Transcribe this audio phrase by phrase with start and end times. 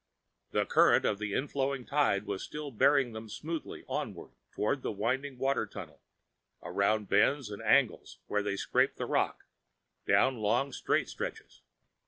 [0.49, 5.37] The current of the inflowing tide was still bearing them smoothly onward through the winding
[5.37, 6.01] water tunnel,
[6.63, 9.45] around bends and angles where they scraped the rock,
[10.07, 11.61] down long straight stretches.